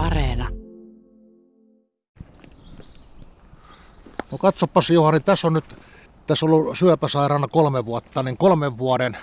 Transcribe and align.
Areena. 0.00 0.48
No 4.32 4.38
katsopas 4.38 4.90
Juhani, 4.90 5.20
tässä 5.20 5.46
on 5.46 5.52
nyt 5.52 5.64
tässä 6.26 6.46
on 6.46 6.52
ollut 6.52 6.78
syöpäsairaana 6.78 7.48
kolme 7.48 7.86
vuotta, 7.86 8.22
niin 8.22 8.36
kolmen 8.36 8.78
vuoden 8.78 9.16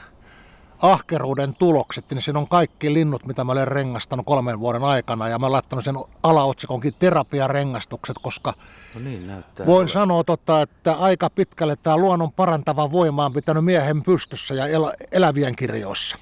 ahkeruuden 0.80 1.54
tulokset, 1.56 2.06
niin 2.12 2.22
siinä 2.22 2.40
on 2.40 2.48
kaikki 2.48 2.94
linnut, 2.94 3.26
mitä 3.26 3.44
mä 3.44 3.52
olen 3.52 3.68
rengastanut 3.68 4.26
kolmen 4.26 4.60
vuoden 4.60 4.84
aikana. 4.84 5.28
Ja 5.30 5.40
mä 5.40 5.46
olen 5.46 5.54
laittanut 5.54 5.86
sen 5.86 5.96
alaotsikonkin 6.24 6.94
terapiarengastukset, 7.00 8.16
koska 8.22 8.54
No 8.96 9.00
niin, 9.02 9.28
näyttää. 9.28 9.66
voin 9.66 9.76
olevan. 9.76 9.90
sanoa, 9.90 10.24
tota, 10.24 10.62
että 10.62 10.94
aika 10.94 11.30
pitkälle 11.30 11.76
tämä 11.76 11.98
luonnon 11.98 12.32
parantava 12.32 12.92
voima 12.92 13.26
on 13.26 13.34
pitänyt 13.34 13.66
miehen 13.66 14.04
pystyssä 14.04 14.54
ja 14.56 14.68
el- 14.68 14.92
elävien 15.12 15.56
kirjoissa. 15.56 16.18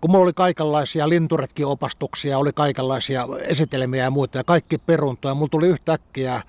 Kun 0.00 0.10
mulla 0.10 0.24
oli 0.24 0.32
kaikenlaisia 0.32 1.08
linturetkiopastuksia, 1.08 2.38
oli 2.38 2.52
kaikenlaisia 2.52 3.28
esitelmiä 3.40 4.04
ja 4.04 4.10
muita 4.10 4.38
ja 4.38 4.44
kaikki 4.44 4.78
peruntoja, 4.78 5.34
mulla 5.34 5.48
tuli 5.48 5.68
yhtäkkiä, 5.68 6.42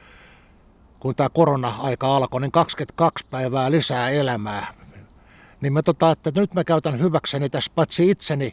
kun 1.00 1.16
tämä 1.16 1.30
korona-aika 1.30 2.16
alkoi, 2.16 2.42
niin 2.42 2.52
22 2.52 3.26
päivää 3.32 3.72
lisää 3.72 4.10
elämää. 4.10 4.74
Niin 5.62 5.74
mä 5.74 5.84
tota, 5.84 6.12
että 6.12 6.32
nyt 6.36 6.54
mä 6.54 6.64
käytän 6.64 7.00
hyväkseni 7.00 7.50
tässä 7.50 7.72
paitsi 7.76 8.10
itseni 8.10 8.52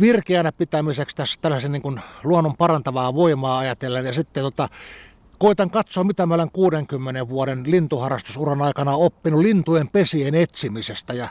virkeänä 0.00 0.52
pitämiseksi 0.52 1.16
tässä 1.16 1.38
tällaisen 1.40 1.72
niin 1.72 1.82
kuin 1.82 2.00
luonnon 2.24 2.56
parantavaa 2.56 3.14
voimaa 3.14 3.58
ajatellen 3.58 4.06
ja 4.06 4.12
sitten 4.12 4.42
tota, 4.42 4.68
koitan 5.38 5.70
katsoa, 5.70 6.04
mitä 6.04 6.26
mä 6.26 6.34
olen 6.34 6.50
60 6.50 7.28
vuoden 7.28 7.62
lintuharrastusuran 7.66 8.62
aikana 8.62 8.92
oppinut 8.92 9.40
lintujen 9.40 9.88
pesien 9.88 10.34
etsimisestä 10.34 11.14
ja 11.14 11.28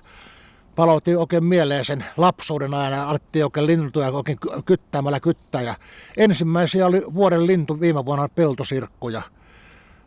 palautin 0.76 1.18
oikein 1.18 1.44
mieleen 1.44 1.86
sen 1.86 2.06
lapsuuden 2.18 2.74
ajan 2.74 2.94
ja 2.94 3.10
alettiin 3.10 3.46
oikein 3.46 3.68
lintuja 3.68 4.12
oikein 4.12 4.40
ky- 4.40 4.62
kyttäämällä 4.66 5.20
kyttää. 5.20 5.62
Ja 5.62 5.76
ensimmäisiä 6.18 6.86
oli 6.86 7.04
vuoden 7.14 7.48
lintu 7.48 7.80
viime 7.80 8.06
vuonna 8.06 8.28
peltosirkku 8.36 9.10
ja 9.10 9.22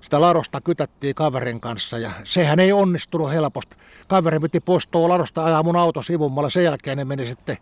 sitä 0.00 0.20
ladosta 0.20 0.60
kytättiin 0.60 1.14
kaverin 1.14 1.60
kanssa 1.60 1.98
ja 1.98 2.10
sehän 2.24 2.60
ei 2.60 2.72
onnistunut 2.72 3.30
helposti. 3.30 3.76
Kaveri 4.08 4.40
piti 4.40 4.60
poistua 4.60 5.08
ladosta 5.08 5.44
ajaa 5.44 5.62
mun 5.62 5.76
auto 5.76 6.02
sivummalle. 6.02 6.50
Sen 6.50 6.64
jälkeen 6.64 6.98
ne 6.98 7.04
meni 7.04 7.26
sitten 7.26 7.56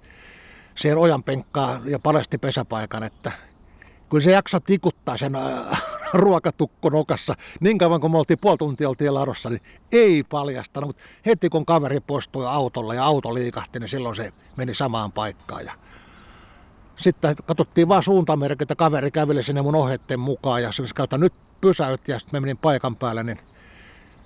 siihen 0.75 0.99
ojan 0.99 1.23
penkkaan 1.23 1.83
ja 1.91 1.99
paljasti 1.99 2.39
pesäpaikan, 2.39 3.03
että 3.03 3.33
kyllä 4.11 4.25
se 4.25 4.33
jaksa 4.33 4.61
tikuttaa 4.61 5.17
sen 5.17 5.37
äh, 5.37 5.83
ruokatukko 6.15 6.91
nokassa. 6.91 7.35
Niin 7.61 7.79
kauan 7.79 8.01
kun 8.01 8.11
me 8.11 8.19
oltiin 8.19 8.39
puoli 8.39 8.59
tuntia 8.59 8.89
oltiin 8.89 9.15
ladossa, 9.15 9.51
niin 9.51 9.63
ei 9.93 10.23
paljastanut. 10.23 10.89
Mutta 10.89 11.03
heti 11.27 11.49
kun 11.49 11.67
kaveri 11.67 12.01
poistui 12.01 12.47
autolla 12.47 12.95
ja 12.95 13.05
auto 13.05 13.35
liikahti, 13.35 13.79
niin 13.79 13.89
silloin 13.89 14.17
se 14.17 14.33
meni 14.57 14.75
samaan 14.75 15.13
paikkaan. 15.13 15.65
Ja 15.65 15.73
sitten 16.97 17.37
katsottiin 17.47 17.89
vaan 17.89 18.03
suuntamerkit, 18.03 18.63
että 18.63 18.75
kaveri 18.75 19.11
käveli 19.11 19.43
sinne 19.43 19.63
mun 19.63 19.75
ohjeiden 19.75 20.21
mukaan 20.21 20.63
ja 20.63 20.73
se 20.73 20.83
kautta 20.95 21.19
nyt 21.19 21.33
pysäytti 21.61 22.13
ja 22.13 22.19
sitten 22.19 22.43
menin 22.43 22.59
paikan 22.59 22.97
päälle, 22.97 23.23
niin 23.23 23.39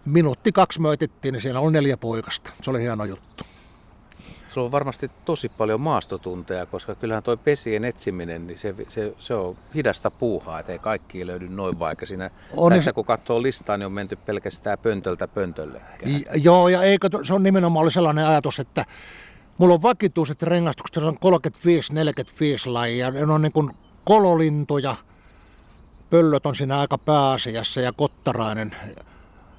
minuutti 0.04 0.52
kaksi 0.52 0.80
möitittiin, 0.80 1.32
niin 1.32 1.42
siellä 1.42 1.60
oli 1.60 1.72
neljä 1.72 1.96
poikasta. 1.96 2.50
Se 2.62 2.70
oli 2.70 2.82
hieno 2.82 3.04
juttu. 3.04 3.44
Sulla 4.56 4.66
on 4.66 4.72
varmasti 4.72 5.10
tosi 5.24 5.48
paljon 5.48 5.80
maastotunteja, 5.80 6.66
koska 6.66 6.94
kyllähän 6.94 7.22
toi 7.22 7.36
pesien 7.36 7.84
etsiminen, 7.84 8.46
niin 8.46 8.58
se, 8.58 8.74
se, 8.88 9.14
se 9.18 9.34
on 9.34 9.56
hidasta 9.74 10.10
puuhaa, 10.10 10.60
ettei 10.60 10.78
kaikki 10.78 11.26
löydy 11.26 11.48
noin 11.48 11.78
vaikka 11.78 12.06
siinä. 12.06 12.30
On 12.56 12.72
tässä 12.72 12.84
se- 12.84 12.92
kun 12.92 13.04
katsoo 13.04 13.42
listaa, 13.42 13.76
niin 13.76 13.86
on 13.86 13.92
menty 13.92 14.16
pelkästään 14.16 14.78
pöntöltä 14.78 15.28
pöntölle. 15.28 15.80
Joo, 16.34 16.68
ja 16.68 16.82
eikö, 16.82 17.08
se 17.22 17.34
on 17.34 17.42
nimenomaan 17.42 17.82
oli 17.82 17.92
sellainen 17.92 18.26
ajatus, 18.26 18.58
että 18.60 18.84
mulla 19.58 19.74
on 19.74 19.82
vakituiset 19.82 20.42
rengastukset, 20.42 20.94
se 20.94 21.08
on 21.08 21.18
35-45 22.66 22.72
lajia, 22.72 23.10
ne 23.10 23.32
on 23.32 23.42
niin 23.42 23.52
kuin 23.52 23.70
kololintuja, 24.04 24.96
pöllöt 26.10 26.46
on 26.46 26.56
siinä 26.56 26.78
aika 26.80 26.98
pääasiassa 26.98 27.80
ja 27.80 27.92
kottarainen 27.92 28.76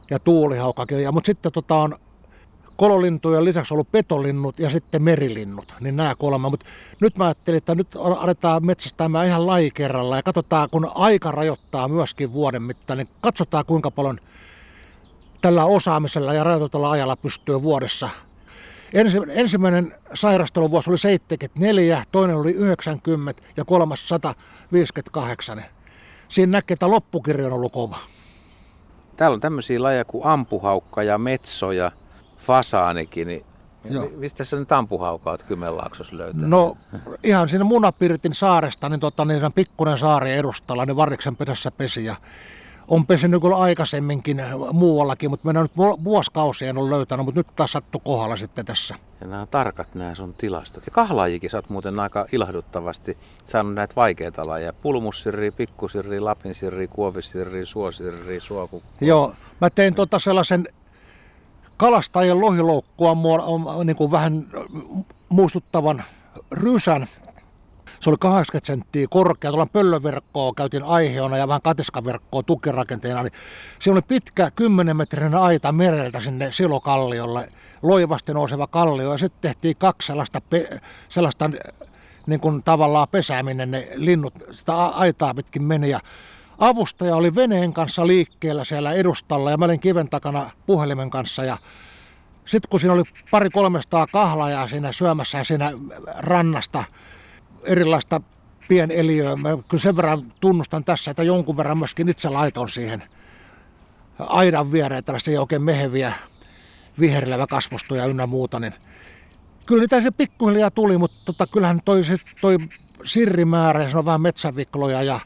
ja 0.09 0.19
tuulihaukakin, 0.19 0.99
ja, 0.99 1.11
mutta 1.11 1.27
sitten 1.27 1.51
tota 1.51 1.75
on 1.75 1.95
kololintujen 2.77 3.45
lisäksi 3.45 3.73
ollut 3.73 3.91
petolinnut 3.91 4.59
ja 4.59 4.69
sitten 4.69 5.03
merilinnut, 5.03 5.73
niin 5.79 5.95
nämä 5.95 6.15
kolme. 6.15 6.49
Mutta 6.49 6.65
nyt 7.01 7.17
mä 7.17 7.25
ajattelin, 7.25 7.57
että 7.57 7.75
nyt 7.75 7.95
aletaan 7.95 8.65
metsästämään 8.65 9.27
ihan 9.27 9.47
laji 9.47 9.71
kerralla 9.71 10.15
ja 10.15 10.23
katsotaan, 10.23 10.69
kun 10.69 10.91
aika 10.95 11.31
rajoittaa 11.31 11.87
myöskin 11.87 12.33
vuoden 12.33 12.63
mittaan, 12.63 12.97
niin 12.97 13.09
katsotaan 13.21 13.65
kuinka 13.65 13.91
paljon 13.91 14.19
tällä 15.41 15.65
osaamisella 15.65 16.33
ja 16.33 16.43
rajoitetulla 16.43 16.91
ajalla 16.91 17.15
pystyy 17.15 17.61
vuodessa. 17.61 18.09
Ensi, 18.93 19.17
ensimmäinen 19.29 19.95
sairasteluvuosi 20.13 20.89
oli 20.89 20.97
74, 20.97 22.03
toinen 22.11 22.35
oli 22.35 22.51
90 22.51 23.41
ja 23.57 23.65
kolmas 23.65 24.07
158. 24.07 25.63
Siinä 26.29 26.51
näkee, 26.51 26.73
että 26.73 26.91
loppukirja 26.91 27.47
on 27.47 27.53
ollut 27.53 27.73
kova. 27.73 27.97
Täällä 29.17 29.35
on 29.35 29.41
tämmöisiä 29.41 29.83
lajeja 29.83 30.05
kuin 30.05 30.25
ampuhaukka 30.25 31.03
ja 31.03 31.17
metso 31.17 31.71
ja 31.71 31.91
fasaanikin. 32.47 33.27
Niin 33.27 33.45
Joo. 33.89 34.05
mi- 34.05 34.15
mistä 34.17 34.43
sä 34.43 34.57
nyt 34.57 34.71
ampuhaukaa 34.71 35.31
oot 35.33 35.43
Kymenlaaksossa 35.43 36.17
löytänyt? 36.17 36.49
No 36.49 36.77
ihan 37.23 37.49
siinä 37.49 37.63
Munapirtin 37.63 38.33
saaresta, 38.33 38.89
niin, 38.89 38.99
tota, 38.99 39.25
niin 39.25 39.53
pikkuinen 39.55 39.97
saari 39.97 40.31
edustalla, 40.33 40.85
niin 40.85 40.95
Varriksen 40.95 41.35
pesässä 41.35 41.71
pesi 41.71 42.05
ja 42.05 42.15
on 42.87 43.05
pesinyt 43.05 43.41
kyllä 43.41 43.57
aikaisemminkin 43.57 44.43
muuallakin, 44.71 45.29
mutta 45.29 45.47
minä 45.47 45.61
nyt 45.61 45.77
vu- 45.77 46.03
vuosikausia 46.03 46.69
en 46.69 46.77
ole 46.77 46.89
löytänyt, 46.89 47.25
mutta 47.25 47.39
nyt 47.39 47.47
taas 47.55 47.71
sattu 47.71 47.99
kohdalla 47.99 48.35
sitten 48.37 48.65
tässä. 48.65 48.95
Ja 49.21 49.27
nämä 49.27 49.41
on 49.41 49.47
tarkat 49.47 49.95
nämä 49.95 50.15
sun 50.15 50.33
tilastot. 50.33 50.85
Ja 50.85 50.91
kahlaajikin 50.91 51.49
sä 51.49 51.57
oot 51.57 51.69
muuten 51.69 51.99
aika 51.99 52.25
ilahduttavasti 52.31 53.17
saanut 53.45 53.73
näitä 53.73 53.95
vaikeita 53.95 54.47
lajeja. 54.47 54.73
Pulmussirri, 54.81 55.51
pikkusirri, 55.51 56.19
lapinsirri, 56.19 56.87
kuovisirri, 56.87 57.65
suosirri, 57.65 58.39
suokukko. 58.39 58.89
Joo, 59.01 59.33
mä 59.61 59.69
tein 59.69 59.95
tota 59.95 60.19
sellaisen 60.19 60.67
kalastajien 61.77 62.41
lohilloukkua 62.41 63.13
muo- 63.13 63.83
niin 63.83 63.95
kuin 63.95 64.11
vähän 64.11 64.45
muistuttavan 65.29 66.03
rysän. 66.51 67.07
Se 67.99 68.09
oli 68.09 68.17
80 68.19 68.67
senttiä 68.67 69.07
korkea, 69.09 69.51
tuolla 69.51 69.65
pöllöverkkoa 69.65 70.53
käytiin 70.57 70.83
aiheona 70.83 71.37
ja 71.37 71.47
vähän 71.47 71.61
katiskaverkkoa 71.61 72.43
tukirakenteena. 72.43 73.23
Niin 73.23 73.33
siinä 73.79 73.93
oli 73.93 74.01
pitkä 74.07 74.51
10 74.51 74.97
metrinen 74.97 75.35
aita 75.35 75.71
mereltä 75.71 76.19
sinne 76.19 76.51
silokalliolle, 76.51 77.49
loivasti 77.81 78.33
nouseva 78.33 78.67
kallio 78.67 79.11
ja 79.11 79.17
sitten 79.17 79.41
tehtiin 79.41 79.77
kaksi 79.77 80.07
sellaista, 80.07 80.41
pe- 80.41 80.79
sellaista 81.09 81.49
niin 82.27 82.39
kuin 82.39 82.63
tavallaan 82.63 83.07
pesää, 83.11 83.43
minne 83.43 83.65
ne 83.65 83.87
linnut 83.95 84.33
sitä 84.51 84.85
aitaa 84.85 85.33
pitkin 85.33 85.63
meni. 85.63 85.89
Ja 85.89 85.99
avustaja 86.57 87.15
oli 87.15 87.35
veneen 87.35 87.73
kanssa 87.73 88.07
liikkeellä 88.07 88.63
siellä 88.63 88.93
edustalla 88.93 89.51
ja 89.51 89.57
mä 89.57 89.65
olin 89.65 89.79
kiven 89.79 90.09
takana 90.09 90.51
puhelimen 90.65 91.09
kanssa 91.09 91.43
ja 91.43 91.57
sitten 92.45 92.69
kun 92.69 92.79
siinä 92.79 92.93
oli 92.93 93.03
pari 93.31 93.49
300 93.49 94.07
kahlajaa 94.07 94.67
siinä 94.67 94.91
syömässä 94.91 95.43
siinä 95.43 95.71
rannasta 96.17 96.83
erilaista 97.63 98.21
pieneliöä, 98.67 99.35
mä 99.35 99.49
kyllä 99.49 99.81
sen 99.81 99.95
verran 99.95 100.33
tunnustan 100.39 100.83
tässä, 100.83 101.11
että 101.11 101.23
jonkun 101.23 101.57
verran 101.57 101.77
myöskin 101.77 102.09
itse 102.09 102.29
laiton 102.29 102.69
siihen 102.69 103.03
aidan 104.19 104.71
viereen 104.71 105.03
tällaisia 105.03 105.41
oikein 105.41 105.61
meheviä 105.61 106.13
viherlevä 106.99 107.47
kasvustoja 107.47 108.05
ynnä 108.05 108.27
muuta, 108.27 108.59
niin 108.59 108.73
kyllä 109.65 109.81
niitä 109.81 110.01
se 110.01 110.11
pikkuhiljaa 110.11 110.71
tuli, 110.71 110.97
mutta 110.97 111.17
tota, 111.25 111.47
kyllähän 111.47 111.79
toi, 111.85 112.01
toi 112.41 112.57
sirrimäärä, 113.03 113.89
se 113.89 113.97
on 113.97 114.05
vähän 114.05 114.21
metsävikloja 114.21 115.03
ja 115.03 115.19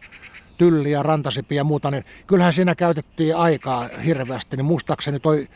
tylliä, 0.61 1.03
rantasipiä 1.03 1.55
ja 1.55 1.63
muuta, 1.63 1.91
niin 1.91 2.05
kyllähän 2.27 2.53
siinä 2.53 2.75
käytettiin 2.75 3.35
aikaa 3.35 3.89
hirveästi, 4.05 4.57
niin 4.57 4.65
muistaakseni 4.65 5.19
toi 5.19 5.47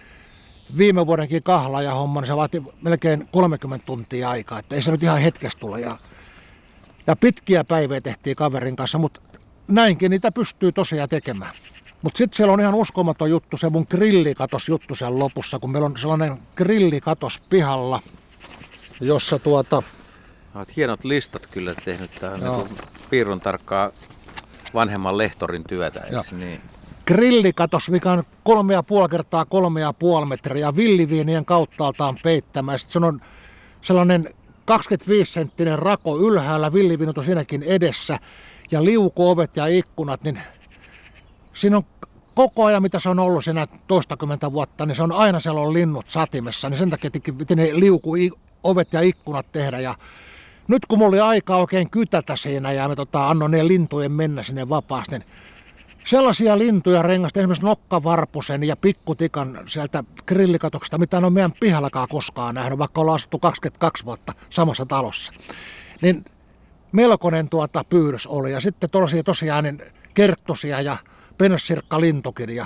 viime 0.78 1.08
vuodenkin 1.08 1.44
kahla 1.44 1.82
ja 1.82 1.94
homma, 1.94 2.22
niin 2.22 2.28
se 2.28 2.36
vaati 2.36 2.64
melkein 2.82 3.28
30 3.32 3.86
tuntia 3.86 4.30
aikaa, 4.30 4.60
että 4.60 4.76
ei 4.76 4.82
se 4.82 4.92
nyt 4.92 5.04
ihan 5.04 5.22
hetkessä 5.22 5.60
tule. 5.60 5.80
Ja, 5.80 5.98
ja 7.08 7.16
pitkiä 7.16 7.64
päiviä 7.64 8.02
tehtiin 8.02 8.36
kaverin 8.36 8.76
kanssa, 8.76 8.98
mutta 8.98 9.22
näinkin 9.68 10.12
niitä 10.12 10.32
pystyy 10.32 10.72
tosiaan 10.72 11.10
tekemään. 11.10 11.52
Mutta 12.02 12.18
sitten 12.18 12.38
siellä 12.38 12.54
on 12.54 12.62
ihan 12.62 12.74
uskomaton 12.74 13.30
juttu, 13.30 13.58
se 13.58 13.70
mun 13.70 13.88
grillikatos 13.90 14.70
juttu 14.70 14.96
siellä 14.96 15.20
lopussa, 15.20 15.60
kun 15.60 15.72
meillä 15.72 15.86
on 15.86 15.98
sellainen 15.98 16.38
grillikatos 16.56 17.40
pihalla, 17.50 18.02
jossa 19.02 19.40
tuota, 19.40 19.84
Olet 20.56 20.76
hienot 20.76 21.04
listat 21.04 21.48
kyllä 21.48 21.76
tehnyt. 21.76 22.12
Joo. 22.42 22.64
niin 22.64 22.78
piirron 23.10 23.40
tarkkaa 23.40 23.92
vanhemman 24.76 25.18
lehtorin 25.18 25.64
työtä, 25.64 26.00
eikö 26.00 26.36
niin? 26.36 26.62
grillikatos, 27.08 27.90
mikä 27.90 28.12
on 28.12 28.24
kolme 28.44 28.74
ja 28.74 28.84
puoli 28.84 29.10
kertaa 29.10 29.46
kolme 29.46 29.82
ja 29.82 29.94
puoli 29.94 30.26
metriä 30.26 30.76
villiviinien 30.76 31.46
kauttaaltaan 31.46 32.18
peittämä. 32.24 32.72
Ja 32.72 32.78
sit 32.78 32.92
se 32.92 33.00
on 33.00 33.22
sellainen 33.82 34.30
25 34.66 35.32
senttinen 35.32 35.80
rako 35.80 36.20
ylhäällä, 36.20 36.74
villiviinut 36.74 37.18
on 37.18 37.24
siinäkin 37.24 37.64
edessä. 37.64 38.20
Ja 38.72 38.84
liukuovet 38.84 39.58
ja 39.58 39.66
ikkunat, 39.66 40.24
niin 40.24 40.40
siinä 41.54 41.78
on 41.78 41.84
koko 42.36 42.66
ajan, 42.66 42.82
mitä 42.82 43.00
se 43.00 43.10
on 43.10 43.20
ollut 43.20 43.44
siinä 43.44 43.68
toistakymmentä 43.88 44.52
vuotta, 44.52 44.86
niin 44.86 44.96
se 44.96 45.04
on 45.04 45.12
aina 45.12 45.40
siellä 45.40 45.62
on 45.62 45.74
linnut 45.74 46.10
satimessa. 46.10 46.70
Niin 46.70 46.78
sen 46.78 46.90
takia 46.90 47.12
piti 47.38 47.56
ne 47.56 47.70
liukuovet 47.74 48.94
ja 48.94 49.02
ikkunat 49.02 49.52
tehdä. 49.52 49.80
Ja 49.80 49.96
nyt 50.68 50.86
kun 50.86 51.00
mulla 51.00 51.10
oli 51.10 51.20
aika 51.20 51.58
oikein 51.58 51.90
kytätä 51.90 52.36
siinä 52.36 52.72
ja 52.72 52.88
me 52.88 52.96
tota, 52.96 53.30
annoin 53.30 53.52
ne 53.52 53.68
lintujen 53.68 54.12
mennä 54.12 54.44
sinne 54.44 54.70
vapaasti, 54.70 55.12
niin 55.12 55.28
sellaisia 56.06 56.58
lintuja 56.58 57.02
rengasta, 57.02 57.40
esimerkiksi 57.40 57.66
nokkavarpusen 57.66 58.64
ja 58.64 58.76
pikkutikan 58.76 59.60
sieltä 59.68 60.04
grillikatoksesta, 60.26 60.98
mitä 60.98 61.18
en 61.18 61.24
ole 61.24 61.34
meidän 61.34 61.54
pihallakaan 61.60 62.08
koskaan 62.08 62.56
nähnyt, 62.56 62.80
vaikka 62.80 63.02
ollaan 63.02 63.16
asuttu 63.16 63.40
22 63.40 64.06
vuotta 64.06 64.34
samassa 64.50 64.86
talossa. 64.86 65.34
Niin 66.02 66.26
melkoinen 66.92 67.50
tuota 67.50 67.84
pyydys 67.84 68.28
oli. 68.28 68.52
Ja 68.52 68.60
sitten 68.60 68.90
tosiaan, 68.90 69.26
tosiaan 69.26 69.64
niin 69.64 69.82
kerttosia 70.14 70.82
ja 70.82 70.98
penssirkkalintukin 71.38 72.50
ja 72.50 72.66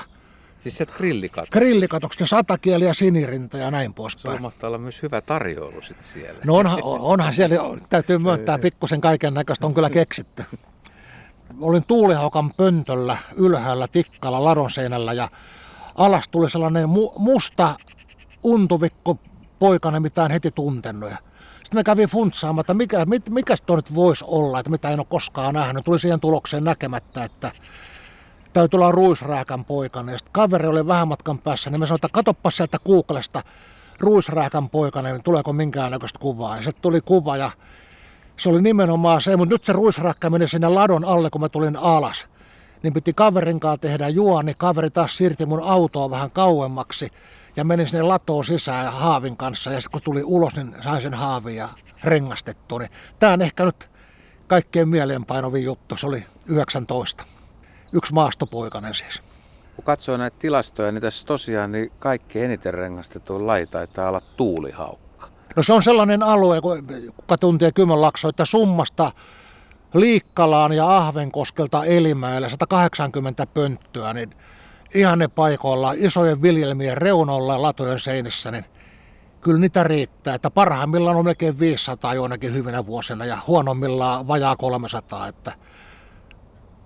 Siis 0.59 0.77
sieltä 0.77 0.93
grillikatoksesta. 0.93 1.59
grillikatokset 1.59 2.19
ja 2.19 2.27
satakieli 2.27 2.85
ja 2.85 2.93
sinirinta 2.93 3.57
ja 3.57 3.71
näin 3.71 3.91
Se 3.91 3.95
poispäin. 3.95 4.41
mahtaa 4.41 4.67
olla 4.67 4.77
myös 4.77 5.01
hyvä 5.01 5.21
tarjoulu 5.21 5.81
sit 5.81 6.01
siellä. 6.01 6.39
No 6.45 6.55
onhan, 6.55 6.79
onhan 6.83 7.33
siellä, 7.33 7.55
täytyy 7.89 8.17
myöntää, 8.17 8.59
pikkusen 8.59 9.01
kaiken 9.01 9.33
näköistä 9.33 9.65
on 9.65 9.73
kyllä 9.73 9.89
keksitty. 9.89 10.43
Olin 11.61 11.83
tuulihaukan 11.87 12.53
pöntöllä 12.53 13.17
ylhäällä 13.35 13.87
tikkalla 13.87 14.43
ladon 14.43 14.71
seinällä 14.71 15.13
ja 15.13 15.29
alas 15.95 16.27
tuli 16.27 16.49
sellainen 16.49 16.85
mu- 16.85 17.13
musta 17.19 17.75
untuvikko 18.43 19.17
poikainen, 19.59 20.01
mitä 20.01 20.25
en 20.25 20.31
heti 20.31 20.51
tuntenut. 20.51 21.09
Sitten 21.63 21.79
me 21.79 21.83
kävin 21.83 22.09
funtsaamaan, 22.09 22.61
että 22.61 22.73
mikä, 22.73 23.05
mit, 23.05 23.29
mikä 23.29 23.55
tuo 23.65 23.75
nyt 23.75 23.95
voisi 23.95 24.25
olla, 24.27 24.59
että 24.59 24.69
mitä 24.71 24.89
en 24.89 24.99
ole 24.99 25.07
koskaan 25.09 25.53
nähnyt. 25.53 25.85
Tuli 25.85 25.99
siihen 25.99 26.19
tulokseen 26.19 26.63
näkemättä, 26.63 27.23
että 27.23 27.51
täytyy 28.53 28.77
olla 28.77 28.91
ruisrääkän 28.91 29.65
poikainen. 29.65 30.13
Ja 30.13 30.19
kaveri 30.31 30.67
oli 30.67 30.87
vähän 30.87 31.07
matkan 31.07 31.39
päässä, 31.39 31.69
niin 31.69 31.79
me 31.79 31.87
sanoin, 31.87 31.97
että 31.97 32.09
katoppa 32.11 32.51
sieltä 32.51 32.77
Googlesta 32.85 33.43
ruisrääkän 33.99 34.69
poikainen, 34.69 35.13
niin 35.13 35.23
tuleeko 35.23 35.53
minkäännäköistä 35.53 36.19
kuvaa. 36.19 36.55
Ja 36.55 36.61
sitten 36.61 36.81
tuli 36.81 37.01
kuva 37.01 37.37
ja 37.37 37.51
se 38.37 38.49
oli 38.49 38.61
nimenomaan 38.61 39.21
se, 39.21 39.35
mutta 39.35 39.55
nyt 39.55 39.63
se 39.63 39.73
ruisräkkä 39.73 40.29
meni 40.29 40.47
sinne 40.47 40.67
ladon 40.67 41.05
alle, 41.05 41.29
kun 41.29 41.41
mä 41.41 41.49
tulin 41.49 41.75
alas. 41.75 42.27
Niin 42.83 42.93
piti 42.93 43.13
kaverin 43.13 43.59
kanssa 43.59 43.81
tehdä 43.81 44.09
juo, 44.09 44.41
niin 44.41 44.57
kaveri 44.57 44.89
taas 44.89 45.17
siirti 45.17 45.45
mun 45.45 45.63
autoa 45.63 46.09
vähän 46.09 46.31
kauemmaksi 46.31 47.09
ja 47.55 47.63
meni 47.63 47.85
sinne 47.87 48.03
latoon 48.03 48.45
sisään 48.45 48.85
ja 48.85 48.91
haavin 48.91 49.37
kanssa. 49.37 49.71
Ja 49.71 49.81
sitten 49.81 49.91
kun 49.91 50.01
tuli 50.03 50.23
ulos, 50.23 50.55
niin 50.55 50.75
sain 50.83 51.01
sen 51.01 51.13
haavin 51.13 51.55
ja 51.55 51.69
rengastettua. 52.03 52.79
Niin 52.79 52.91
tämä 53.19 53.33
on 53.33 53.41
ehkä 53.41 53.65
nyt 53.65 53.89
kaikkein 54.47 54.89
mieleenpainovin 54.89 55.63
juttu. 55.63 55.97
Se 55.97 56.07
oli 56.07 56.25
19. 56.47 57.23
Yksi 57.93 58.13
maastopoikainen 58.13 58.95
siis. 58.95 59.21
Kun 59.75 59.85
katsoo 59.85 60.17
näitä 60.17 60.37
tilastoja, 60.39 60.91
niin 60.91 61.01
tässä 61.01 61.25
tosiaan 61.25 61.71
niin 61.71 61.91
kaikkein 61.99 62.45
eniten 62.45 62.73
rengastettu 62.73 63.47
laji 63.47 63.67
taitaa 63.67 64.09
olla 64.09 64.21
tuulihaukka. 64.21 65.27
No 65.55 65.63
se 65.63 65.73
on 65.73 65.83
sellainen 65.83 66.23
alue, 66.23 66.61
kun- 66.61 66.87
kuka 67.15 67.37
tuntee 67.37 67.71
Kymenlaakso, 67.71 68.29
että 68.29 68.45
summasta 68.45 69.11
Liikkalaan 69.93 70.73
ja 70.73 70.97
Ahvenkoskelta 70.97 71.85
Elimäelle 71.85 72.49
180 72.49 73.45
pönttöä, 73.45 74.13
niin 74.13 74.35
ihan 74.95 75.19
ne 75.19 75.27
paikoilla 75.27 75.93
isojen 75.97 76.41
viljelmien 76.41 76.97
reunoilla 76.97 77.53
ja 77.53 77.61
latojen 77.61 77.99
seinissä, 77.99 78.51
niin 78.51 78.65
kyllä 79.41 79.59
niitä 79.59 79.83
riittää. 79.83 80.35
Että 80.35 80.49
parhaimmillaan 80.49 81.17
on 81.17 81.25
melkein 81.25 81.59
500 81.59 82.13
joinakin 82.13 82.53
hyvinä 82.53 82.85
vuosina 82.85 83.25
ja 83.25 83.37
huonommillaan 83.47 84.27
vajaa 84.27 84.55
300. 84.55 85.27
Että 85.27 85.51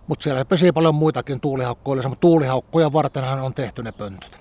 mutta 0.07 0.23
siellä 0.23 0.45
pesii 0.45 0.71
paljon 0.71 0.95
muitakin 0.95 1.39
tuulihaukkoja, 1.39 2.09
mutta 2.09 2.21
tuulihaukkoja 2.21 2.93
vartenhan 2.93 3.39
on 3.39 3.53
tehty 3.53 3.83
ne 3.83 3.91
pöntöt. 3.91 4.39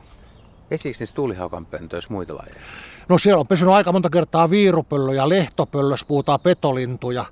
Esiikö 0.71 0.99
niissä 1.01 1.15
tuulihaukan 1.15 1.67
pöntöissä 1.67 2.13
muita 2.13 2.35
lajeja? 2.35 2.61
No 3.09 3.19
siellä 3.19 3.41
on 3.41 3.47
pesynyt 3.47 3.75
aika 3.75 3.93
monta 3.93 4.11
kertaa 4.11 4.51
viirupöllöjä, 4.51 5.29
lehtopöllö, 5.29 5.93
jos 5.93 6.05
puhutaan 6.05 6.41
petolintuja, 6.41 7.25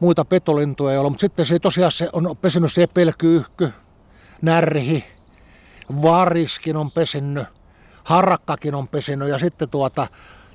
muita 0.00 0.24
petolintuja 0.24 0.92
ei 0.92 0.98
ole, 0.98 1.10
mutta 1.10 1.20
sitten 1.20 1.46
se 1.46 1.58
tosiaan 1.58 1.92
se 1.92 2.08
on 2.12 2.36
pesinyt 2.40 2.72
sepelkyyhky, 2.72 3.70
närhi, 4.42 5.04
variskin 6.02 6.76
on 6.76 6.90
pesinyt, 6.90 7.46
harakkakin 8.04 8.74
on 8.74 8.88
pesinyt 8.88 9.28
ja 9.28 9.38
sitten 9.38 9.68
tuota 9.68 10.06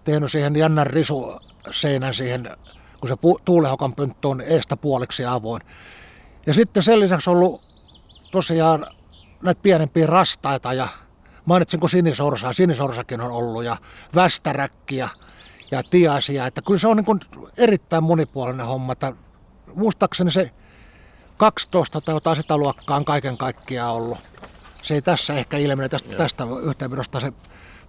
tehnyt 0.03 0.31
siihen 0.31 0.55
jännän 0.55 0.87
risuseinän 0.87 2.13
siihen, 2.13 2.49
kun 2.99 3.09
se 3.09 3.15
tuulehokan 3.45 3.95
pönttö 3.95 4.27
on 4.27 4.41
eestä 4.41 4.77
puoliksi 4.77 5.25
avoin. 5.25 5.61
Ja 6.49 6.53
sitten 6.53 6.83
sen 6.83 6.99
lisäksi 6.99 7.29
on 7.29 7.35
ollut 7.35 7.61
tosiaan 8.31 8.85
näitä 9.41 9.61
pienempiä 9.61 10.07
rastaita 10.07 10.73
ja 10.73 10.87
mainitsinko 11.45 11.87
sinisorsaa, 11.87 12.53
sinisorsakin 12.53 13.21
on 13.21 13.31
ollut 13.31 13.63
ja 13.63 13.77
västäräkkiä 14.15 15.09
ja 15.71 15.83
tiaisia, 15.83 16.47
että 16.47 16.61
kyllä 16.61 16.79
se 16.79 16.87
on 16.87 16.97
niin 16.97 17.05
kuin 17.05 17.19
erittäin 17.57 18.03
monipuolinen 18.03 18.65
homma, 18.65 18.93
että 18.93 19.13
muistaakseni 19.75 20.31
se 20.31 20.51
12 21.37 22.01
tai 22.01 22.15
jotain 22.15 22.37
sitä 22.37 22.57
luokkaa 22.57 22.97
on 22.97 23.05
kaiken 23.05 23.37
kaikkiaan 23.37 23.95
ollut. 23.95 24.17
Se 24.81 24.93
ei 24.93 25.01
tässä 25.01 25.33
ehkä 25.33 25.57
ilmene 25.57 25.89
tästä, 25.89 26.15
tästä 26.15 26.47
yhteenvedosta 26.63 27.19
se 27.19 27.33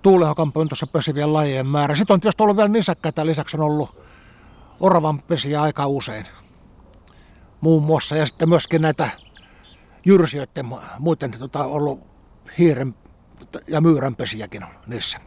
tuulehokan 0.03 0.53
pöntössä 0.53 0.87
pesivien 0.87 1.33
lajien 1.33 1.67
määrä. 1.67 1.95
Sitten 1.95 2.15
on 2.15 2.21
tietysti 2.21 2.43
ollut 2.43 2.56
vielä 2.56 2.69
nisäkkäitä, 2.69 3.27
lisäksi 3.27 3.56
on 3.56 3.63
ollut 3.63 4.03
oravan 4.81 5.23
pesiä 5.23 5.63
aika 5.63 5.87
usein 5.87 6.27
muun 7.61 7.83
muassa. 7.83 8.17
Ja 8.17 8.27
sitten 8.27 8.49
myöskin 8.49 8.83
näitä 8.83 9.11
jyrsijöiden 10.07 10.67
mu- 10.67 10.85
muiden 10.99 11.31
tota, 11.39 11.65
ollut 11.65 12.01
hiiren 12.59 12.95
ja 13.69 13.81
myyränpesiäkin 13.81 14.65
on 14.65 14.71
niissä. 14.87 15.19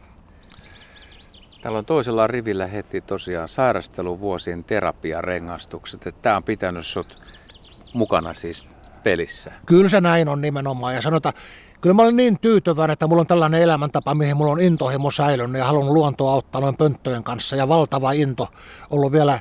Täällä 1.62 1.80
on 1.80 1.86
toisella 1.86 2.28
rivillä 2.28 2.68
heti 2.68 3.02
tosiaan 3.02 3.48
sairasteluvuosien 3.48 4.64
terapiarengastukset. 4.64 6.08
Että 6.08 6.22
tämä 6.22 6.36
on 6.36 6.44
pitänyt 6.44 6.86
sut 6.86 7.22
mukana 7.94 8.34
siis 8.34 8.64
pelissä. 9.04 9.52
Kyllä 9.66 9.90
se 9.90 10.02
näin 10.02 10.28
on 10.28 10.42
nimenomaan. 10.42 10.96
Ja 10.96 11.02
sanotaan, 11.02 11.34
kyllä 11.82 11.94
mä 11.94 12.02
olen 12.02 12.16
niin 12.16 12.40
tyytyväinen, 12.40 12.94
että 12.94 13.08
mulla 13.08 13.22
on 13.22 13.28
tällainen 13.28 13.62
elämäntapa, 13.62 14.16
mihin 14.16 14.38
mulla 14.38 14.52
on 14.52 14.62
intohimo 14.62 15.12
säilynyt 15.12 15.60
ja 15.60 15.66
haluan 15.66 15.94
luontoa 15.94 16.32
auttaa 16.32 16.62
noin 16.62 16.78
pönttöjen 16.78 17.24
kanssa. 17.24 17.56
Ja 17.56 17.68
valtava 17.68 18.12
into 18.12 18.48
ollut 18.90 19.12
vielä 19.12 19.40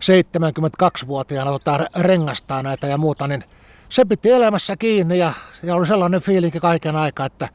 72-vuotiaana 0.00 1.50
tota, 1.50 1.86
rengastaa 1.96 2.62
näitä 2.62 2.86
ja 2.86 2.98
muuta, 2.98 3.26
niin 3.26 3.44
se 3.88 4.04
piti 4.04 4.30
elämässä 4.30 4.76
kiinni 4.76 5.18
ja, 5.18 5.32
ja 5.62 5.74
oli 5.74 5.86
sellainen 5.86 6.20
fiilinki 6.20 6.60
kaiken 6.60 6.96
aikaa, 6.96 7.26
että 7.26 7.48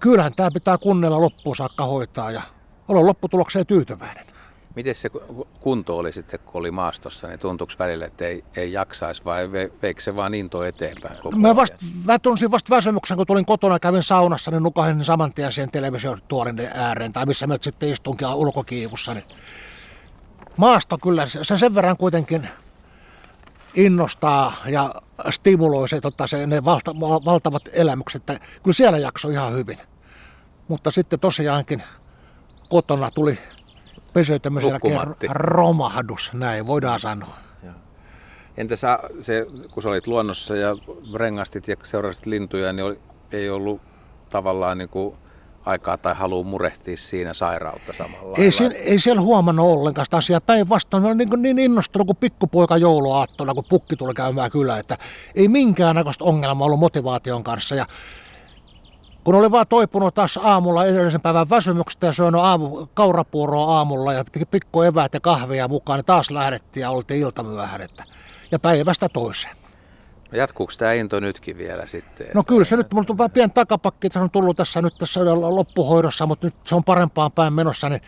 kyllähän 0.00 0.34
tämä 0.34 0.50
pitää 0.54 0.78
kunnella 0.78 1.20
loppuun 1.20 1.56
saakka 1.56 1.84
hoitaa 1.84 2.30
ja 2.30 2.42
olen 2.88 3.06
lopputulokseen 3.06 3.66
tyytyväinen. 3.66 4.26
Miten 4.74 4.94
se 4.94 5.08
ku- 5.08 5.46
kunto 5.60 5.96
oli 5.96 6.12
sitten, 6.12 6.40
kun 6.40 6.58
oli 6.60 6.70
maastossa, 6.70 7.28
niin 7.28 7.38
tuntuuko 7.38 7.72
välillä, 7.78 8.06
että 8.06 8.26
ei, 8.26 8.44
ei 8.56 8.72
jaksaisi 8.72 9.24
vai 9.24 9.52
ve, 9.52 9.70
veikö 9.82 10.00
se 10.00 10.16
vaan 10.16 10.34
into 10.34 10.64
eteenpäin 10.64 11.16
koko 11.22 11.36
Mä, 11.36 11.56
vast, 11.56 11.74
mä 12.04 12.18
tunsin 12.18 12.50
vasta 12.50 12.76
väsymyksen, 12.76 13.16
kun 13.16 13.26
tulin 13.26 13.44
kotona 13.44 13.78
kävin 13.78 14.02
saunassa, 14.02 14.50
niin 14.50 14.62
nukahin 14.62 15.04
saman 15.04 15.32
tien 15.32 15.52
siihen 15.52 15.70
televisiotuolin 15.70 16.68
ääreen, 16.74 17.12
tai 17.12 17.26
missä 17.26 17.46
mä 17.46 17.56
sitten 17.60 17.88
istunkin 17.88 18.28
ulkokiivussa. 18.28 19.14
Niin 19.14 19.24
maasto 20.60 20.98
kyllä, 20.98 21.26
se 21.26 21.44
se 21.44 21.58
sen 21.58 21.74
verran 21.74 21.96
kuitenkin 21.96 22.48
innostaa 23.74 24.52
ja 24.66 24.94
stimuloi 25.30 25.88
se, 25.88 26.00
tota, 26.00 26.26
se 26.26 26.46
ne 26.46 26.64
valta, 26.64 26.94
val- 27.00 27.24
valtavat 27.24 27.62
elämykset, 27.72 28.30
että 28.30 28.46
kyllä 28.62 28.74
siellä 28.74 28.98
jaksoi 28.98 29.32
ihan 29.32 29.52
hyvin. 29.52 29.78
Mutta 30.68 30.90
sitten 30.90 31.20
tosiaankin 31.20 31.82
kotona 32.68 33.10
tuli 33.10 33.38
jälkeen 34.28 34.54
Nukkumatti. 34.72 35.26
romahdus, 35.30 36.32
näin 36.32 36.66
voidaan 36.66 37.00
sanoa. 37.00 37.36
Entä 38.56 38.76
sä, 38.76 38.98
se, 39.20 39.46
kun 39.74 39.82
sä 39.82 39.88
olit 39.88 40.06
luonnossa 40.06 40.56
ja 40.56 40.76
rengastit 41.14 41.68
ja 41.68 41.76
seurasit 41.82 42.26
lintuja, 42.26 42.72
niin 42.72 42.84
oli, 42.84 43.00
ei 43.32 43.50
ollut 43.50 43.80
tavallaan 44.30 44.78
niin 44.78 44.88
kuin 44.88 45.16
aikaa 45.70 45.96
tai 45.96 46.14
halua 46.14 46.44
murehtia 46.44 46.96
siinä 46.96 47.34
sairautta 47.34 47.92
samalla 47.98 48.36
Ei, 48.38 48.52
siellä, 48.52 48.76
ei 48.78 48.98
siellä 48.98 49.20
huomannut 49.20 49.66
ollenkaan 49.66 50.04
sitä 50.04 50.16
asiaa. 50.16 50.40
Päinvastoin 50.40 51.04
oli 51.04 51.14
niin, 51.14 51.42
niin 51.42 51.58
innostunut 51.58 52.06
kuin 52.06 52.16
pikkupoika 52.20 52.76
jouluaattona, 52.76 53.54
kun 53.54 53.64
pukki 53.68 53.96
tuli 53.96 54.14
käymään 54.14 54.50
kylään. 54.50 54.80
Että 54.80 54.98
ei 55.34 55.48
minkäännäköistä 55.48 56.24
ongelmaa 56.24 56.66
ollut 56.66 56.80
motivaation 56.80 57.44
kanssa. 57.44 57.74
Ja 57.74 57.86
kun 59.24 59.34
oli 59.34 59.50
vaan 59.50 59.66
toipunut 59.68 60.14
taas 60.14 60.36
aamulla 60.42 60.86
edellisen 60.86 61.20
päivän 61.20 61.50
väsymyksestä 61.50 62.06
ja 62.06 62.12
syönyt 62.12 62.40
aamu, 62.40 62.86
kaurapuuroa 62.94 63.76
aamulla 63.76 64.12
ja 64.12 64.24
pikku 64.50 64.82
eväät 64.82 65.14
ja 65.14 65.20
kahvia 65.20 65.68
mukaan, 65.68 65.98
niin 65.98 66.04
taas 66.04 66.30
lähdettiin 66.30 66.82
ja 66.82 66.90
oltiin 66.90 67.20
iltamyöhään. 67.20 67.82
Että, 67.82 68.04
ja 68.50 68.58
päivästä 68.58 69.08
toiseen. 69.08 69.59
Jatkuuko 70.32 70.72
tämä 70.78 70.92
into 70.92 71.20
nytkin 71.20 71.58
vielä 71.58 71.86
sitten? 71.86 72.26
No 72.34 72.42
kyllä 72.42 72.64
se 72.64 72.76
nyt, 72.76 72.92
mulla 72.92 73.18
vähän 73.18 73.30
pieni 73.30 73.52
takapakki, 73.54 74.06
että 74.06 74.18
se 74.18 74.22
on 74.22 74.30
tullut 74.30 74.56
tässä 74.56 74.82
nyt 74.82 74.94
tässä 74.98 75.20
loppuhoidossa, 75.24 76.26
mutta 76.26 76.46
nyt 76.46 76.54
se 76.64 76.74
on 76.74 76.84
parempaan 76.84 77.32
päin 77.32 77.52
menossa, 77.52 77.88
niin 77.88 78.00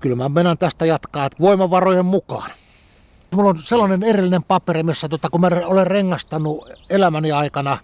kyllä 0.00 0.16
mä 0.16 0.28
menen 0.28 0.58
tästä 0.58 0.86
jatkaa, 0.86 1.26
että 1.26 1.38
voimavarojen 1.40 2.04
mukaan. 2.04 2.50
Mulla 3.30 3.50
on 3.50 3.58
sellainen 3.58 4.02
erillinen 4.02 4.42
paperi, 4.42 4.82
missä 4.82 5.08
tota, 5.08 5.30
kun 5.30 5.40
mä 5.40 5.50
olen 5.64 5.86
rengastanut 5.86 6.68
elämäni 6.90 7.32
aikana, 7.32 7.78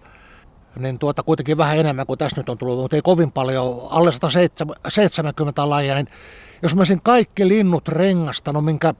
niin 0.79 0.99
tuota 0.99 1.23
kuitenkin 1.23 1.57
vähän 1.57 1.77
enemmän 1.77 2.05
kuin 2.05 2.19
tässä 2.19 2.37
nyt 2.37 2.49
on 2.49 2.57
tullut, 2.57 2.79
mutta 2.79 2.95
ei 2.95 3.01
kovin 3.01 3.31
paljon, 3.31 3.87
alle 3.89 4.11
170 4.11 5.69
lajia, 5.69 5.95
niin 5.95 6.07
jos 6.61 6.75
mä 6.75 6.79
olisin 6.79 7.01
kaikki 7.01 7.47
linnut 7.47 7.87
rengastanut, 7.87 8.65
minkä 8.65 8.93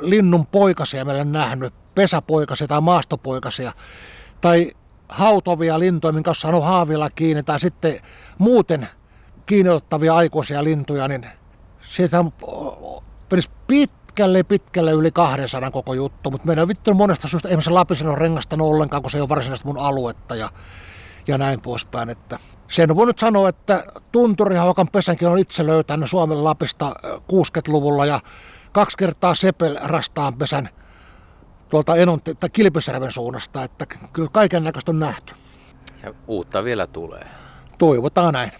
linnun 0.00 0.46
poikasia 0.46 1.04
meillä 1.04 1.24
nähnyt, 1.24 1.74
pesäpoikasia 1.94 2.66
tai 2.66 2.80
maastopoikasia, 2.80 3.72
tai 4.40 4.70
hautovia 5.08 5.78
lintuja, 5.78 6.12
minkä 6.12 6.30
on 6.30 6.34
saanut 6.34 6.64
haavilla 6.64 7.10
kiinni, 7.10 7.42
tai 7.42 7.60
sitten 7.60 8.00
muuten 8.38 8.88
kiinniottavia 9.46 10.16
aikuisia 10.16 10.64
lintuja, 10.64 11.08
niin 11.08 11.26
siitä 11.80 12.24
menisi 13.30 13.50
pitkälle, 13.66 14.42
pitkälle 14.42 14.92
yli 14.92 15.10
200 15.10 15.70
koko 15.70 15.94
juttu, 15.94 16.30
mutta 16.30 16.46
meidän 16.46 16.62
on 16.62 16.68
vittu 16.68 16.94
monesta 16.94 17.28
syystä, 17.28 17.48
ei 17.48 17.62
se 17.62 17.70
Lapisen 17.70 18.08
ole 18.08 18.16
rengastanut 18.16 18.68
ollenkaan, 18.68 19.02
kun 19.02 19.10
se 19.10 19.18
ei 19.18 19.22
ole 19.22 19.28
varsinaisesti 19.28 19.68
mun 19.68 19.78
aluetta 19.78 20.36
ja, 20.36 20.50
ja 21.26 21.38
näin 21.38 21.60
poispäin. 21.60 22.10
Että 22.10 22.38
sen 22.68 22.96
voi 22.96 23.06
nyt 23.06 23.18
sanoa, 23.18 23.48
että 23.48 23.84
Tunturihaukan 24.12 24.88
pesänkin 24.88 25.28
on 25.28 25.38
itse 25.38 25.66
löytänyt 25.66 26.10
Suomen 26.10 26.44
Lapista 26.44 26.94
60-luvulla 27.06 28.06
ja 28.06 28.20
kaksi 28.72 28.96
kertaa 28.96 29.34
Sepel 29.34 29.78
rastaan 29.82 30.34
pesän 30.34 30.68
tuolta 31.68 31.96
Enon 31.96 32.20
tai 32.40 32.50
Kilpisjärven 32.52 33.12
suunnasta, 33.12 33.64
että 33.64 33.86
kyllä 34.12 34.28
kaiken 34.32 34.64
näköistä 34.64 34.90
on 34.90 34.98
nähty. 34.98 35.34
Ja 36.02 36.14
uutta 36.26 36.64
vielä 36.64 36.86
tulee. 36.86 37.26
Toivotaan 37.78 38.32
näin. 38.32 38.50